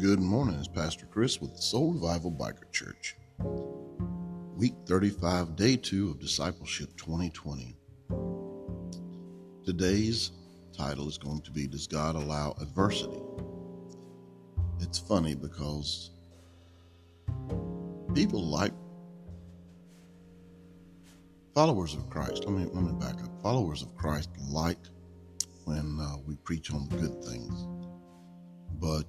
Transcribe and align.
Good 0.00 0.20
morning, 0.20 0.54
it's 0.54 0.68
Pastor 0.68 1.06
Chris 1.06 1.40
with 1.40 1.56
the 1.56 1.60
Soul 1.60 1.92
Revival 1.94 2.30
Biker 2.30 2.70
Church. 2.70 3.16
Week 4.56 4.74
35, 4.86 5.56
day 5.56 5.74
2 5.74 6.10
of 6.10 6.20
Discipleship 6.20 6.96
2020. 6.96 7.74
Today's 9.64 10.30
title 10.72 11.08
is 11.08 11.18
going 11.18 11.40
to 11.40 11.50
be 11.50 11.66
Does 11.66 11.88
God 11.88 12.14
Allow 12.14 12.54
Adversity? 12.60 13.20
It's 14.78 15.00
funny 15.00 15.34
because 15.34 16.10
people 18.14 18.44
like 18.44 18.72
followers 21.56 21.94
of 21.94 22.08
Christ. 22.08 22.44
Let 22.44 22.56
me 22.56 22.70
let 22.72 22.84
me 22.84 22.92
back 23.00 23.20
up. 23.20 23.42
Followers 23.42 23.82
of 23.82 23.96
Christ 23.96 24.30
like 24.48 24.78
when 25.64 25.98
uh, 26.00 26.18
we 26.24 26.36
preach 26.36 26.72
on 26.72 26.88
the 26.88 26.96
good 26.98 27.24
things, 27.24 27.66
but 28.78 29.02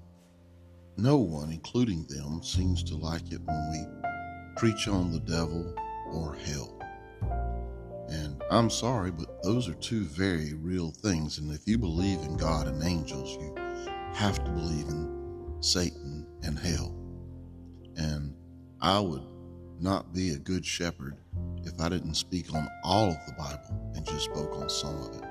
no 1.02 1.18
one, 1.18 1.52
including 1.52 2.06
them, 2.08 2.44
seems 2.44 2.84
to 2.84 2.96
like 2.96 3.32
it 3.32 3.42
when 3.44 3.72
we 3.72 3.86
preach 4.58 4.88
on 4.88 5.12
the 5.12 5.20
devil 5.20 5.74
or 6.12 6.36
hell. 6.36 6.80
And 8.10 8.42
I'm 8.52 8.70
sorry, 8.70 9.12
but 9.12 9.42
those 9.44 9.70
are 9.70 9.76
two 9.76 10.04
very 10.04 10.54
real 10.54 10.92
things. 10.92 11.38
And 11.38 11.52
if 11.52 11.68
you 11.68 11.78
believe 11.78 12.20
in 12.22 12.38
God 12.38 12.68
and 12.68 12.84
angels, 12.84 13.38
you 13.40 13.56
have 14.14 14.44
to 14.44 14.52
believe 14.52 14.88
in 14.88 15.56
Satan 15.62 16.28
and 16.44 16.58
hell. 16.58 16.96
And 17.96 18.34
I 18.82 19.00
would 19.00 19.24
not 19.80 20.14
be 20.14 20.32
a 20.32 20.40
good 20.40 20.66
shepherd 20.66 21.18
if 21.64 21.80
I 21.80 21.90
didn't 21.90 22.16
speak 22.16 22.54
on 22.54 22.68
all 22.84 23.10
of 23.10 23.18
the 23.28 23.34
Bible 23.38 23.92
and 23.96 24.06
just 24.06 24.26
spoke 24.26 24.52
on 24.56 24.70
some 24.70 24.96
of 25.02 25.16
it. 25.16 25.24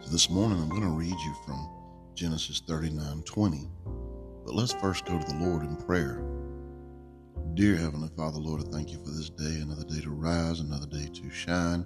So 0.00 0.10
this 0.10 0.28
morning 0.28 0.60
I'm 0.60 0.68
going 0.68 0.82
to 0.82 0.88
read 0.88 1.18
you 1.18 1.34
from 1.44 1.68
Genesis 2.14 2.62
39 2.66 3.22
20. 3.22 3.68
But 4.46 4.54
let's 4.54 4.72
first 4.74 5.04
go 5.06 5.18
to 5.18 5.26
the 5.26 5.44
Lord 5.44 5.64
in 5.64 5.74
prayer. 5.74 6.22
Dear 7.54 7.74
Heavenly 7.74 8.10
Father, 8.16 8.38
Lord, 8.38 8.62
I 8.62 8.70
thank 8.70 8.92
you 8.92 8.98
for 9.04 9.10
this 9.10 9.28
day, 9.28 9.60
another 9.60 9.82
day 9.82 10.00
to 10.02 10.10
rise, 10.10 10.60
another 10.60 10.86
day 10.86 11.08
to 11.14 11.30
shine, 11.30 11.84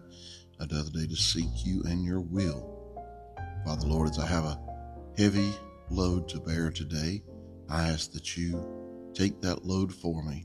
another 0.58 0.90
day 0.90 1.06
to 1.06 1.16
seek 1.16 1.48
you 1.64 1.82
and 1.86 2.04
your 2.04 2.20
will. 2.20 2.94
Father, 3.64 3.86
Lord, 3.86 4.10
as 4.10 4.18
I 4.18 4.26
have 4.26 4.44
a 4.44 4.60
heavy 5.16 5.54
load 5.88 6.28
to 6.28 6.38
bear 6.38 6.70
today, 6.70 7.22
I 7.70 7.88
ask 7.88 8.12
that 8.12 8.36
you 8.36 8.62
take 9.14 9.40
that 9.40 9.64
load 9.64 9.90
for 9.90 10.22
me. 10.22 10.44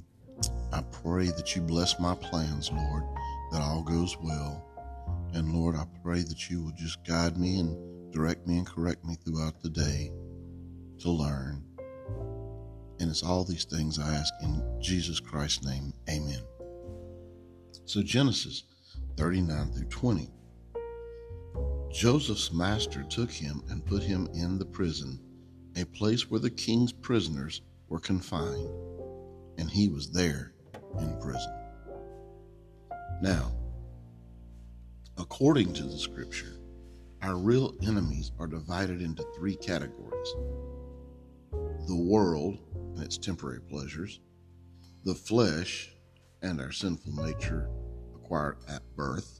I 0.71 0.83
pray 1.03 1.25
that 1.25 1.53
you 1.53 1.63
bless 1.63 1.99
my 1.99 2.15
plans, 2.15 2.71
Lord, 2.71 3.03
that 3.51 3.61
all 3.61 3.83
goes 3.83 4.15
well. 4.21 4.65
And 5.33 5.51
Lord, 5.51 5.75
I 5.75 5.83
pray 6.01 6.21
that 6.21 6.49
you 6.49 6.63
will 6.63 6.73
just 6.77 7.03
guide 7.03 7.37
me 7.37 7.59
and 7.59 8.13
direct 8.13 8.47
me 8.47 8.59
and 8.59 8.65
correct 8.65 9.03
me 9.03 9.15
throughout 9.15 9.61
the 9.61 9.69
day 9.69 10.13
to 10.99 11.11
learn 11.11 11.61
and 13.05 13.11
it's 13.11 13.21
all 13.21 13.43
these 13.43 13.65
things 13.65 13.99
I 13.99 14.15
ask 14.15 14.33
in 14.41 14.63
Jesus 14.81 15.19
Christ's 15.19 15.63
name. 15.63 15.93
Amen. 16.09 16.39
So, 17.85 18.01
Genesis 18.01 18.63
39 19.15 19.73
through 19.73 19.89
20. 19.89 20.31
Joseph's 21.91 22.51
master 22.51 23.03
took 23.03 23.29
him 23.29 23.61
and 23.69 23.85
put 23.85 24.01
him 24.01 24.27
in 24.33 24.57
the 24.57 24.65
prison, 24.65 25.19
a 25.75 25.85
place 25.85 26.31
where 26.31 26.39
the 26.39 26.49
king's 26.49 26.91
prisoners 26.91 27.61
were 27.89 27.99
confined, 27.99 28.71
and 29.59 29.69
he 29.69 29.87
was 29.87 30.09
there 30.09 30.55
in 30.99 31.15
prison. 31.21 31.53
Now, 33.21 33.51
according 35.19 35.73
to 35.73 35.83
the 35.83 35.99
scripture, 35.99 36.57
our 37.21 37.37
real 37.37 37.75
enemies 37.83 38.31
are 38.39 38.47
divided 38.47 39.03
into 39.03 39.23
three 39.37 39.55
categories 39.55 40.33
the 41.87 41.95
world 41.95 42.57
its 43.01 43.17
temporary 43.17 43.61
pleasures, 43.61 44.19
the 45.03 45.15
flesh 45.15 45.91
and 46.41 46.59
our 46.59 46.71
sinful 46.71 47.13
nature 47.23 47.69
acquired 48.15 48.57
at 48.67 48.81
birth, 48.95 49.39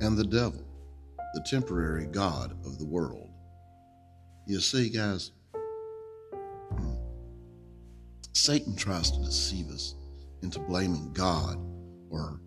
and 0.00 0.16
the 0.16 0.24
devil, 0.24 0.64
the 1.34 1.44
temporary 1.48 2.06
God 2.06 2.52
of 2.64 2.78
the 2.78 2.86
world. 2.86 3.30
You 4.46 4.60
see, 4.60 4.88
guys, 4.88 5.32
hmm, 6.76 6.94
Satan 8.32 8.76
tries 8.76 9.10
to 9.10 9.22
deceive 9.24 9.68
us 9.68 9.94
into 10.42 10.58
blaming 10.60 11.12
God 11.12 11.58
or 12.10 12.40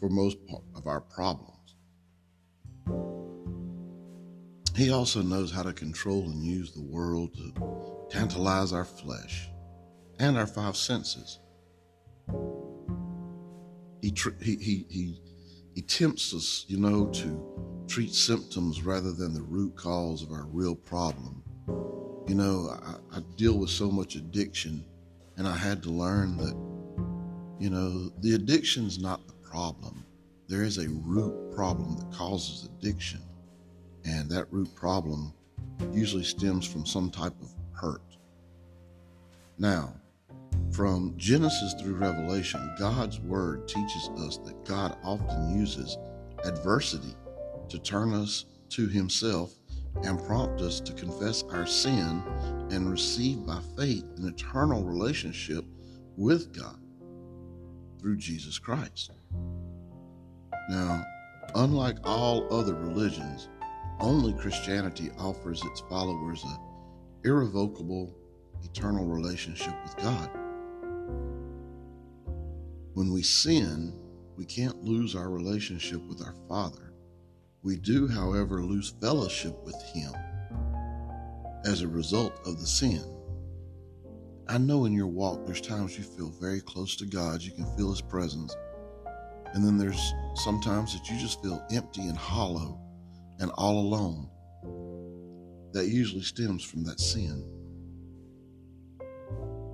for 0.00 0.08
most 0.08 0.38
part 0.46 0.62
of 0.74 0.86
our 0.86 1.00
problems. 1.00 1.57
He 4.78 4.92
also 4.92 5.22
knows 5.22 5.50
how 5.50 5.64
to 5.64 5.72
control 5.72 6.30
and 6.30 6.40
use 6.44 6.70
the 6.70 6.84
world 6.84 7.34
to 7.34 8.06
tantalize 8.10 8.72
our 8.72 8.84
flesh 8.84 9.48
and 10.20 10.38
our 10.38 10.46
five 10.46 10.76
senses. 10.76 11.40
He, 14.00 14.12
tr- 14.12 14.40
he, 14.40 14.54
he, 14.54 14.86
he, 14.88 15.20
he 15.74 15.82
tempts 15.82 16.32
us, 16.32 16.64
you 16.68 16.78
know, 16.78 17.06
to 17.06 17.84
treat 17.88 18.14
symptoms 18.14 18.82
rather 18.82 19.10
than 19.10 19.34
the 19.34 19.42
root 19.42 19.74
cause 19.74 20.22
of 20.22 20.30
our 20.30 20.46
real 20.46 20.76
problem. 20.76 21.42
You 22.28 22.36
know, 22.36 22.70
I, 22.80 23.16
I 23.16 23.20
deal 23.34 23.58
with 23.58 23.70
so 23.70 23.90
much 23.90 24.14
addiction, 24.14 24.84
and 25.36 25.48
I 25.48 25.56
had 25.56 25.82
to 25.82 25.90
learn 25.90 26.36
that, 26.36 26.54
you 27.58 27.70
know, 27.70 28.12
the 28.20 28.36
addiction's 28.36 29.00
not 29.00 29.26
the 29.26 29.34
problem. 29.42 30.04
There 30.46 30.62
is 30.62 30.78
a 30.78 30.88
root 30.88 31.52
problem 31.52 31.96
that 31.96 32.16
causes 32.16 32.68
addiction. 32.72 33.22
And 34.08 34.30
that 34.30 34.50
root 34.50 34.74
problem 34.74 35.34
usually 35.92 36.24
stems 36.24 36.66
from 36.66 36.86
some 36.86 37.10
type 37.10 37.34
of 37.42 37.52
hurt. 37.72 38.16
Now, 39.58 39.92
from 40.70 41.12
Genesis 41.18 41.74
through 41.74 41.96
Revelation, 41.96 42.74
God's 42.78 43.20
Word 43.20 43.68
teaches 43.68 44.08
us 44.16 44.38
that 44.38 44.64
God 44.64 44.96
often 45.04 45.58
uses 45.58 45.98
adversity 46.44 47.14
to 47.68 47.78
turn 47.78 48.14
us 48.14 48.46
to 48.70 48.86
Himself 48.86 49.52
and 50.02 50.24
prompt 50.24 50.62
us 50.62 50.80
to 50.80 50.92
confess 50.94 51.42
our 51.50 51.66
sin 51.66 52.22
and 52.70 52.90
receive 52.90 53.44
by 53.44 53.60
faith 53.76 54.04
an 54.16 54.26
eternal 54.26 54.84
relationship 54.84 55.66
with 56.16 56.56
God 56.56 56.78
through 58.00 58.16
Jesus 58.16 58.58
Christ. 58.58 59.10
Now, 60.70 61.04
unlike 61.54 61.98
all 62.04 62.46
other 62.52 62.74
religions, 62.74 63.48
only 64.00 64.32
Christianity 64.32 65.10
offers 65.18 65.64
its 65.64 65.80
followers 65.80 66.44
an 66.44 66.56
irrevocable, 67.24 68.14
eternal 68.62 69.06
relationship 69.06 69.74
with 69.82 69.96
God. 69.96 70.30
When 72.94 73.12
we 73.12 73.22
sin, 73.22 73.92
we 74.36 74.44
can't 74.44 74.84
lose 74.84 75.16
our 75.16 75.30
relationship 75.30 76.00
with 76.06 76.22
our 76.22 76.34
Father. 76.48 76.92
We 77.62 77.76
do, 77.76 78.06
however, 78.06 78.62
lose 78.62 78.94
fellowship 79.00 79.56
with 79.64 79.80
Him 79.92 80.12
as 81.64 81.82
a 81.82 81.88
result 81.88 82.40
of 82.46 82.60
the 82.60 82.66
sin. 82.66 83.02
I 84.48 84.58
know 84.58 84.84
in 84.84 84.92
your 84.92 85.08
walk, 85.08 85.44
there's 85.44 85.60
times 85.60 85.98
you 85.98 86.04
feel 86.04 86.30
very 86.40 86.60
close 86.60 86.96
to 86.96 87.06
God, 87.06 87.42
you 87.42 87.50
can 87.50 87.66
feel 87.76 87.90
His 87.90 88.00
presence. 88.00 88.56
And 89.54 89.64
then 89.64 89.76
there's 89.76 90.12
sometimes 90.36 90.92
that 90.92 91.10
you 91.10 91.18
just 91.18 91.42
feel 91.42 91.64
empty 91.72 92.02
and 92.02 92.16
hollow 92.16 92.80
and 93.38 93.50
all 93.52 93.78
alone. 93.80 94.28
That 95.72 95.88
usually 95.88 96.22
stems 96.22 96.64
from 96.64 96.84
that 96.84 97.00
sin. 97.00 97.44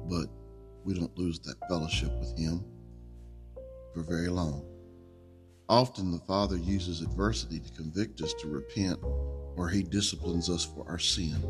But 0.09 0.27
we 0.85 0.95
don't 0.95 1.17
lose 1.17 1.39
that 1.41 1.57
fellowship 1.69 2.13
with 2.19 2.37
Him 2.37 2.65
for 3.95 4.03
very 4.03 4.29
long. 4.29 4.65
Often 5.69 6.13
the 6.13 6.19
Father 6.19 6.57
uses 6.57 7.01
adversity 7.01 7.59
to 7.61 7.73
convict 7.73 8.21
us 8.21 8.35
to 8.35 8.49
repent 8.49 8.99
or 9.57 9.69
He 9.69 9.83
disciplines 9.83 10.51
us 10.51 10.65
for 10.65 10.87
our 10.89 10.99
sin. 10.99 11.43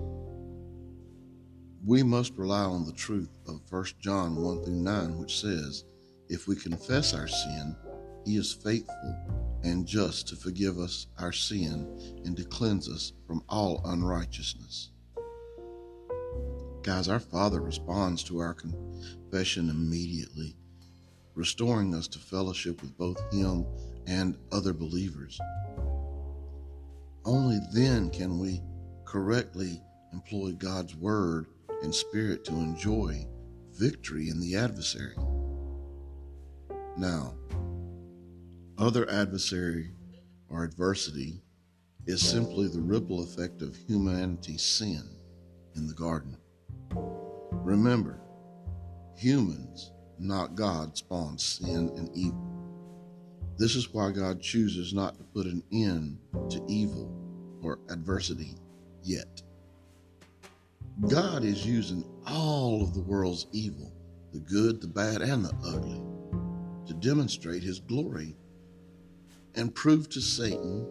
We 1.84 2.02
must 2.02 2.34
rely 2.36 2.62
on 2.62 2.86
the 2.86 2.92
truth 2.92 3.30
of 3.46 3.60
1 3.68 3.84
John 4.00 4.36
1 4.36 4.64
through 4.64 4.74
9, 4.74 5.18
which 5.18 5.40
says, 5.40 5.84
If 6.28 6.46
we 6.46 6.56
confess 6.56 7.12
our 7.12 7.28
sin, 7.28 7.76
He 8.24 8.36
is 8.36 8.52
faithful 8.52 9.16
and 9.62 9.86
just 9.86 10.28
to 10.28 10.36
forgive 10.36 10.78
us 10.78 11.06
our 11.18 11.32
sin 11.32 12.20
and 12.24 12.36
to 12.36 12.44
cleanse 12.44 12.88
us 12.88 13.12
from 13.26 13.42
all 13.48 13.80
unrighteousness. 13.84 14.90
Guys, 16.82 17.08
our 17.08 17.20
Father 17.20 17.60
responds 17.60 18.22
to 18.24 18.38
our 18.38 18.54
confession 18.54 19.70
immediately, 19.70 20.54
restoring 21.34 21.94
us 21.94 22.06
to 22.08 22.18
fellowship 22.18 22.82
with 22.82 22.96
both 22.98 23.18
Him 23.32 23.64
and 24.06 24.36
other 24.52 24.74
believers. 24.74 25.40
Only 27.24 27.58
then 27.72 28.10
can 28.10 28.38
we 28.38 28.60
correctly 29.06 29.80
employ 30.12 30.52
God's 30.52 30.94
Word 30.94 31.46
and 31.82 31.94
Spirit 31.94 32.44
to 32.44 32.52
enjoy 32.52 33.26
victory 33.72 34.28
in 34.28 34.40
the 34.40 34.56
adversary. 34.56 35.16
Now, 36.96 37.34
other 38.78 39.08
adversary 39.10 39.90
or 40.48 40.64
adversity 40.64 41.42
is 42.06 42.20
simply 42.20 42.68
the 42.68 42.80
ripple 42.80 43.22
effect 43.22 43.62
of 43.62 43.76
humanity's 43.76 44.62
sin 44.62 45.02
in 45.76 45.86
the 45.86 45.94
garden. 45.94 46.36
Remember, 47.52 48.20
humans, 49.16 49.92
not 50.18 50.54
God, 50.54 50.96
spawn 50.96 51.38
sin 51.38 51.90
and 51.96 52.10
evil. 52.14 52.50
This 53.56 53.76
is 53.76 53.94
why 53.94 54.10
God 54.10 54.40
chooses 54.40 54.92
not 54.92 55.16
to 55.18 55.24
put 55.24 55.46
an 55.46 55.62
end 55.72 56.18
to 56.50 56.62
evil 56.68 57.10
or 57.62 57.78
adversity 57.88 58.56
yet. 59.02 59.42
God 61.08 61.44
is 61.44 61.66
using 61.66 62.04
all 62.26 62.82
of 62.82 62.94
the 62.94 63.02
world's 63.02 63.46
evil, 63.52 63.92
the 64.32 64.40
good, 64.40 64.80
the 64.80 64.88
bad, 64.88 65.22
and 65.22 65.44
the 65.44 65.54
ugly, 65.64 66.02
to 66.86 66.94
demonstrate 66.94 67.62
his 67.62 67.80
glory 67.80 68.36
and 69.56 69.74
prove 69.74 70.08
to 70.10 70.20
Satan, 70.20 70.86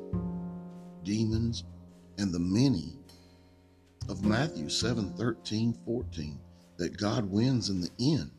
demons, 1.03 1.65
and 2.17 2.33
the 2.33 2.39
many 2.39 2.97
of 4.09 4.25
Matthew 4.25 4.69
7 4.69 5.13
13, 5.13 5.77
14 5.85 6.39
that 6.77 6.97
God 6.97 7.29
wins 7.29 7.69
in 7.69 7.81
the 7.81 7.91
end. 7.99 8.31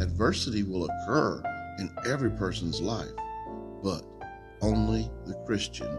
Adversity 0.00 0.62
will 0.62 0.84
occur 0.86 1.42
in 1.78 1.94
every 2.06 2.30
person's 2.30 2.80
life, 2.80 3.12
but 3.82 4.04
only 4.60 5.10
the 5.26 5.34
Christian 5.46 5.98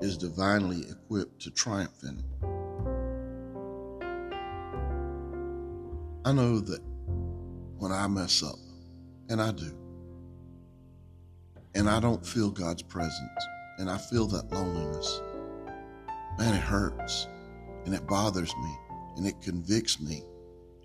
is 0.00 0.16
divinely 0.16 0.84
equipped 0.90 1.40
to 1.42 1.50
triumph 1.50 2.02
in 2.02 2.18
it. 2.18 2.24
I 6.24 6.32
know 6.32 6.58
that 6.60 6.80
when 7.78 7.92
I 7.92 8.06
mess 8.08 8.42
up, 8.42 8.58
and 9.28 9.40
I 9.40 9.52
do, 9.52 9.76
and 11.76 11.90
I 11.90 12.00
don't 12.00 12.24
feel 12.24 12.50
God's 12.50 12.80
presence, 12.80 13.46
and 13.76 13.90
I 13.90 13.98
feel 13.98 14.26
that 14.28 14.50
loneliness, 14.50 15.20
man, 16.38 16.54
it 16.54 16.62
hurts 16.62 17.28
and 17.84 17.94
it 17.94 18.06
bothers 18.06 18.50
me 18.56 18.76
and 19.16 19.26
it 19.26 19.42
convicts 19.42 20.00
me. 20.00 20.22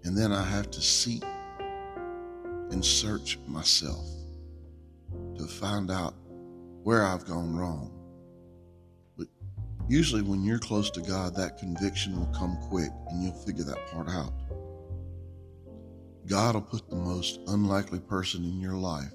And 0.04 0.18
then 0.18 0.34
I 0.34 0.44
have 0.44 0.70
to 0.72 0.82
seek 0.82 1.24
and 2.72 2.84
search 2.84 3.40
myself 3.48 4.06
to 5.38 5.48
find 5.48 5.90
out 5.90 6.14
where 6.84 7.06
I've 7.06 7.26
gone 7.26 7.56
wrong. 7.56 7.94
But 9.18 9.28
usually, 9.88 10.24
when 10.24 10.44
you're 10.44 10.60
close 10.60 10.92
to 10.92 11.02
God, 11.02 11.36
that 11.36 11.58
conviction 11.58 12.20
will 12.20 12.34
come 12.38 12.58
quick 12.64 12.92
and 13.10 13.24
you'll 13.24 13.34
figure 13.46 13.64
that 13.64 13.88
part 13.94 14.10
out. 14.10 14.34
God 16.26 16.56
will 16.56 16.62
put 16.62 16.90
the 16.90 16.98
most 16.98 17.40
unlikely 17.48 18.00
person 18.00 18.44
in 18.44 18.60
your 18.60 18.76
life 18.76 19.14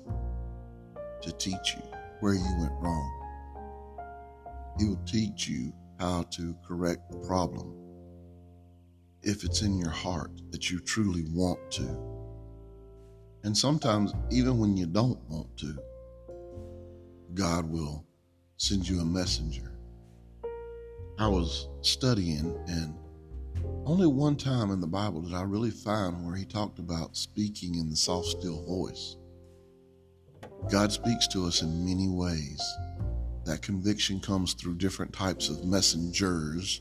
to 1.22 1.32
teach 1.32 1.74
you 1.74 1.82
where 2.20 2.34
you 2.34 2.56
went 2.58 2.72
wrong. 2.80 3.12
He 4.78 4.86
will 4.86 5.00
teach 5.06 5.48
you 5.48 5.72
how 5.98 6.22
to 6.24 6.54
correct 6.66 7.10
the 7.10 7.18
problem 7.18 7.74
if 9.22 9.44
it's 9.44 9.62
in 9.62 9.78
your 9.78 9.90
heart 9.90 10.30
that 10.50 10.70
you 10.70 10.78
truly 10.80 11.24
want 11.32 11.58
to. 11.72 12.16
And 13.42 13.56
sometimes, 13.56 14.12
even 14.30 14.58
when 14.58 14.76
you 14.76 14.86
don't 14.86 15.18
want 15.28 15.56
to, 15.58 15.78
God 17.34 17.70
will 17.70 18.04
send 18.56 18.88
you 18.88 19.00
a 19.00 19.04
messenger. 19.04 19.72
I 21.18 21.28
was 21.28 21.68
studying, 21.80 22.58
and 22.68 22.94
only 23.84 24.06
one 24.06 24.36
time 24.36 24.70
in 24.70 24.80
the 24.80 24.86
Bible 24.86 25.22
did 25.22 25.34
I 25.34 25.42
really 25.42 25.70
find 25.70 26.26
where 26.26 26.36
he 26.36 26.44
talked 26.44 26.78
about 26.78 27.16
speaking 27.16 27.76
in 27.76 27.88
the 27.88 27.96
soft, 27.96 28.28
still 28.28 28.64
voice. 28.64 29.16
God 30.70 30.90
speaks 30.90 31.28
to 31.28 31.46
us 31.46 31.62
in 31.62 31.84
many 31.84 32.08
ways. 32.08 32.60
That 33.44 33.62
conviction 33.62 34.18
comes 34.18 34.54
through 34.54 34.76
different 34.78 35.12
types 35.12 35.48
of 35.48 35.64
messengers 35.64 36.80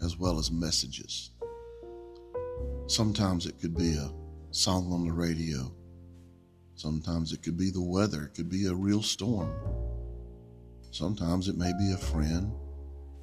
as 0.00 0.18
well 0.18 0.38
as 0.38 0.50
messages. 0.50 1.30
Sometimes 2.86 3.46
it 3.46 3.60
could 3.60 3.76
be 3.76 3.94
a 3.94 4.10
song 4.50 4.90
on 4.92 5.04
the 5.04 5.12
radio. 5.12 5.70
Sometimes 6.74 7.32
it 7.32 7.42
could 7.42 7.58
be 7.58 7.70
the 7.70 7.82
weather. 7.82 8.24
It 8.24 8.34
could 8.34 8.48
be 8.48 8.66
a 8.66 8.74
real 8.74 9.02
storm. 9.02 9.52
Sometimes 10.90 11.48
it 11.48 11.58
may 11.58 11.72
be 11.78 11.92
a 11.92 11.98
friend. 11.98 12.52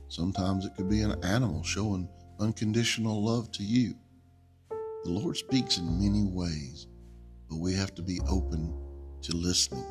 Sometimes 0.10 0.66
it 0.66 0.76
could 0.76 0.88
be 0.88 1.02
an 1.02 1.22
animal 1.24 1.64
showing 1.64 2.08
unconditional 2.40 3.26
love 3.26 3.52
to 3.54 3.64
you. 3.64 3.96
The 5.04 5.10
Lord 5.10 5.36
speaks 5.36 5.80
in 5.80 6.00
many 6.00 6.24
ways, 6.24 6.88
but 7.50 7.58
we 7.58 7.74
have 7.74 7.96
to 7.96 8.04
be 8.04 8.20
open 8.30 8.74
to 9.28 9.38
listening. 9.38 9.86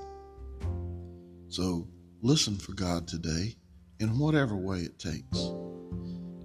So 1.49 1.89
Listen 2.23 2.57
for 2.57 2.73
God 2.73 3.07
today 3.07 3.55
in 4.01 4.19
whatever 4.19 4.57
way 4.57 4.79
it 4.79 4.99
takes. 4.99 5.39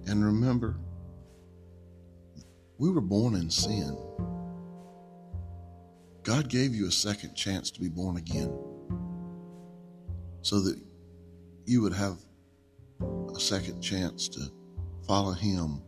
And 0.06 0.24
remember, 0.24 0.76
we 2.78 2.90
were 2.90 3.00
born 3.00 3.34
in 3.34 3.50
sin. 3.50 3.96
God 6.22 6.48
gave 6.48 6.74
you 6.74 6.86
a 6.86 6.92
second 6.92 7.34
chance 7.34 7.70
to 7.72 7.80
be 7.80 7.88
born 7.88 8.16
again 8.16 8.56
so 10.42 10.60
that 10.60 10.78
you 11.64 11.80
would 11.82 11.94
have 11.94 12.18
a 13.34 13.40
second 13.40 13.80
chance 13.80 14.28
to 14.28 14.52
follow 15.06 15.32
Him, 15.32 15.82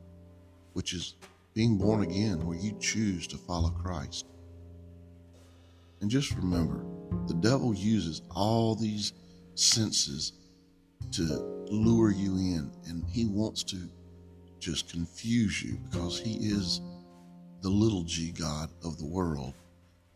which 0.72 0.94
is 0.94 1.14
being 1.52 1.76
born 1.76 2.02
again, 2.02 2.44
where 2.44 2.56
you 2.58 2.76
choose 2.80 3.26
to 3.28 3.36
follow 3.36 3.68
Christ. 3.68 4.26
And 6.00 6.10
just 6.10 6.34
remember, 6.34 6.84
the 7.26 7.34
devil 7.34 7.74
uses 7.74 8.22
all 8.30 8.74
these 8.74 9.12
senses 9.54 10.32
to 11.12 11.22
lure 11.70 12.10
you 12.10 12.36
in, 12.36 12.70
and 12.86 13.04
he 13.08 13.26
wants 13.26 13.62
to 13.64 13.88
just 14.58 14.90
confuse 14.90 15.62
you 15.62 15.78
because 15.90 16.18
he 16.18 16.34
is 16.34 16.80
the 17.62 17.68
little 17.68 18.02
g 18.02 18.32
God 18.32 18.70
of 18.84 18.98
the 18.98 19.06
world, 19.06 19.54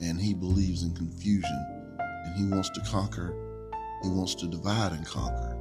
and 0.01 0.21
he 0.21 0.35
believes 0.35 0.83
in 0.83 0.95
confusion, 0.95 1.97
and 1.99 2.37
he 2.37 2.45
wants 2.45 2.71
to 2.71 2.81
conquer, 2.83 3.35
he 4.03 4.09
wants 4.09 4.35
to 4.37 4.47
divide 4.47 4.93
and 4.93 5.07
conquer. 5.07 5.57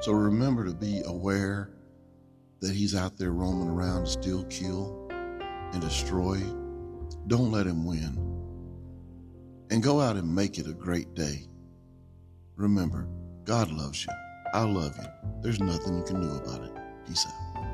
So 0.00 0.12
remember 0.12 0.64
to 0.64 0.74
be 0.74 1.02
aware 1.06 1.70
that 2.60 2.74
he's 2.74 2.94
out 2.94 3.16
there 3.16 3.32
roaming 3.32 3.68
around 3.68 4.04
to 4.04 4.10
steal, 4.10 4.44
kill, 4.44 5.08
and 5.10 5.80
destroy. 5.80 6.38
Don't 7.26 7.50
let 7.50 7.66
him 7.66 7.84
win. 7.84 8.35
And 9.70 9.82
go 9.82 10.00
out 10.00 10.16
and 10.16 10.32
make 10.32 10.58
it 10.58 10.68
a 10.68 10.72
great 10.72 11.14
day. 11.14 11.48
Remember, 12.56 13.08
God 13.44 13.70
loves 13.70 14.06
you. 14.06 14.12
I 14.54 14.62
love 14.62 14.96
you. 14.96 15.06
There's 15.42 15.60
nothing 15.60 15.98
you 15.98 16.04
can 16.04 16.20
do 16.20 16.30
about 16.36 16.62
it. 16.62 16.72
Peace 17.06 17.26
out. 17.26 17.65